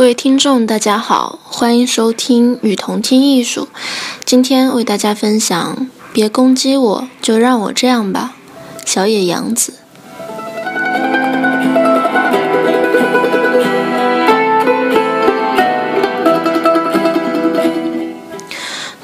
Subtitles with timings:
[0.00, 3.68] 各位听众，大家好，欢迎收听《与同听艺术》。
[4.24, 5.76] 今天为大家分享
[6.10, 8.32] 《别攻击我，就让我这样吧》，
[8.90, 9.74] 小野洋子。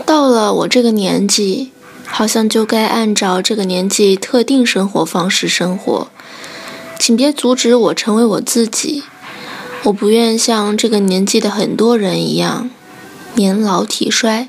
[0.06, 1.72] 到了我这个年纪，
[2.06, 6.08] 好像就该按照这个年纪特定生活方式生活，
[6.98, 9.02] 请别阻止我成为我自己。
[9.86, 12.70] 我不愿像这个年纪的很多人一样
[13.36, 14.48] 年老体衰，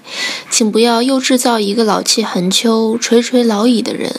[0.49, 4.15] 请不要又制造一个老气横秋、垂垂老矣的人。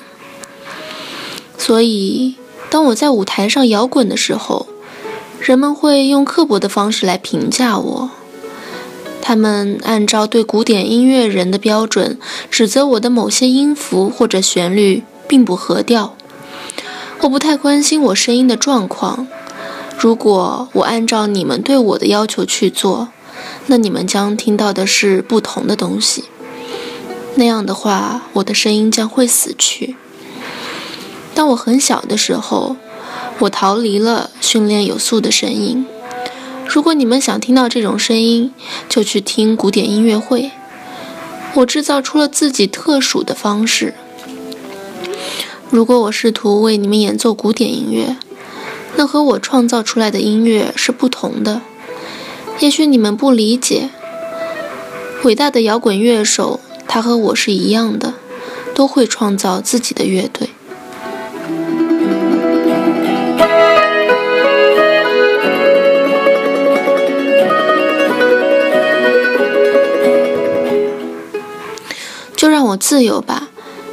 [1.56, 2.36] 所以，
[2.70, 4.68] 当我在舞台上摇滚的时候，
[5.40, 8.10] 人们会用刻薄的方式来评价我。
[9.20, 12.16] 他们按照对古典音乐人的标准，
[12.48, 16.14] 指责我的某些音符或者旋律并不合调。
[17.22, 19.26] 我不太关心我声音的状况。
[20.00, 23.08] 如果我按照你们对我的要求去做，
[23.66, 26.24] 那你们将听到的是不同的东西。
[27.34, 29.96] 那样的话，我的声音将会死去。
[31.34, 32.76] 当我很小的时候，
[33.40, 35.84] 我逃离了训练有素的声音。
[36.68, 38.52] 如果你们想听到这种声音，
[38.88, 40.52] 就去听古典音乐会。
[41.54, 43.94] 我制造出了自己特殊的方式。
[45.70, 48.16] 如果我试图为你们演奏古典音乐，
[48.98, 51.62] 那和我创造出来的音乐是不同的。
[52.58, 53.90] 也许你们不理解，
[55.22, 58.14] 伟大的摇滚乐手，他和我是一样的，
[58.74, 60.50] 都会创造自己的乐队。
[72.34, 73.50] 就让我自由吧，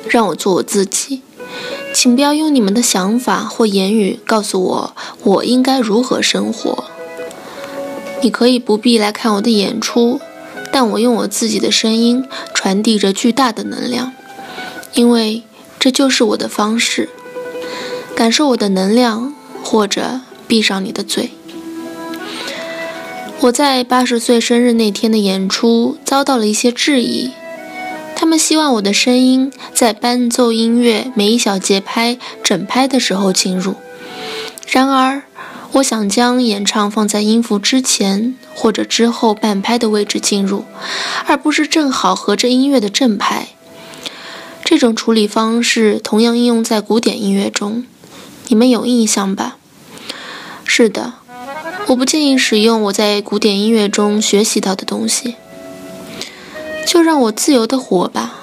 [0.09, 1.21] 让我做我自己。
[1.93, 4.94] 请不要用你们的想法或言语告诉我
[5.25, 6.85] 我应该如何生活。
[8.21, 10.21] 你可以不必来看我的演出，
[10.71, 14.13] 但我用我自己的声音传递着巨大的能量，
[14.93, 15.43] 因为
[15.79, 17.09] 这就是我的方式。
[18.15, 21.31] 感受我的能量，或者闭上你的嘴。
[23.41, 27.31] 我在八十岁生日那天的演出遭到了一些质疑。
[28.15, 33.75] 他们希望我的声音在伴奏音乐每一小节拍整拍的时候进入。
[34.67, 35.23] 然而，
[35.73, 40.65] 我想将演唱放在音符之前或者之后半拍的位置进入，
[41.25, 43.47] 而不是正好合着音乐的正拍。
[44.63, 47.85] 这种处理方式同样应用在古典音乐中，
[48.47, 49.57] 你们有印象吧？
[50.65, 51.13] 是的，
[51.87, 55.35] 我不建议使用我在古典音乐中学习到的东西。
[56.87, 58.39] 就让我自由的活吧。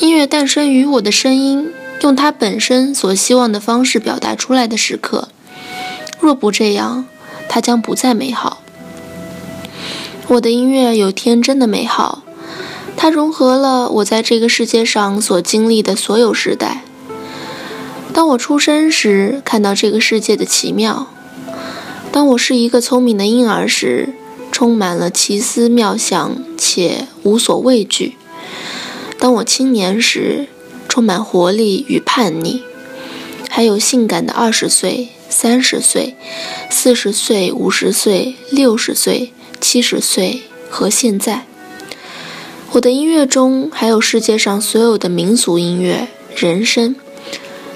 [0.00, 1.72] 音乐诞生于我的声音
[2.06, 5.26] 用它本身所希望的方式表达出来的时刻。
[6.20, 7.04] 若不这样，
[7.48, 8.62] 它将不再美好。
[10.28, 12.22] 我的音乐有天真的美好，
[12.96, 16.84] 它融合了我在这个世界上所经历的所有时代。
[18.14, 21.08] 当我出生时，看到这个世界的奇妙；
[22.12, 24.14] 当我是一个聪明的婴儿时，
[24.52, 28.16] 充满了奇思妙想且无所畏惧。
[29.18, 30.46] 当我青年时，
[30.96, 32.62] 充满活力与叛逆，
[33.50, 36.16] 还有性感的二十岁、三十岁、
[36.70, 39.30] 四十岁、五十岁、六十岁、
[39.60, 41.44] 七十岁和现在。
[42.70, 46.96] 我的音乐中还有世界上所有的民族音乐、人声，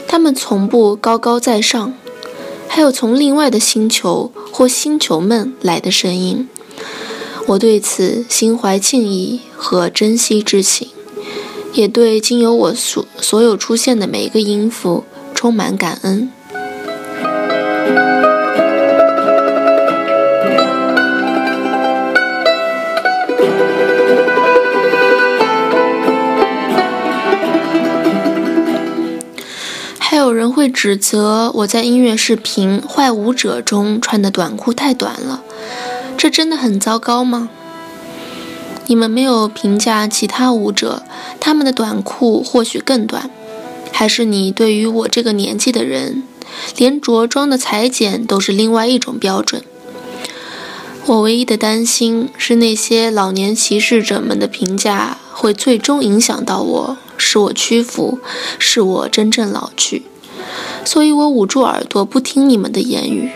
[0.09, 1.93] 他们从不高高在上，
[2.69, 6.49] 还有从另外的星球或星球们来的声音。
[7.49, 10.89] 我对此心怀敬意和珍惜之情，
[11.73, 16.31] 也对经由我所所有出现的每一个音符充满感恩。
[29.99, 35.43] 还有人会指责我在音乐视频《坏舞者》中穿的短裤太短了。
[36.17, 37.49] 这真的很糟糕吗？
[38.87, 41.03] 你们没有评价其他舞者，
[41.39, 43.31] 他们的短裤或许更短，
[43.93, 46.25] 还是你对于我这个年纪的人，
[46.77, 49.63] 连着装的裁剪都是另外一种标准？
[51.07, 58.19] 我唯一的担心是那些老年歧视者们的评价会最终影响到我，使我屈服，
[58.59, 60.03] 使我真正老去。
[60.85, 63.31] 所以我捂住耳朵不听你们的言语，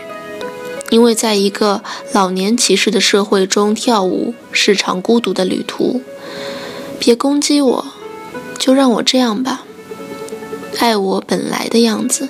[0.89, 1.83] 因为在一个
[2.13, 6.01] 老年歧视的社会中跳舞是场孤独的旅途。
[6.99, 7.85] 别攻击我，
[8.57, 9.63] 就让我这样吧，
[10.79, 12.29] 爱我本来的样子。